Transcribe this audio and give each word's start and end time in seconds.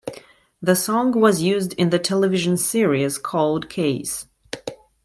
The 0.63 0.75
song 0.75 1.11
was 1.21 1.43
used 1.43 1.73
in 1.73 1.91
the 1.91 1.99
television 1.99 2.57
series 2.57 3.19
"Cold 3.19 3.69
Case". 3.69 4.25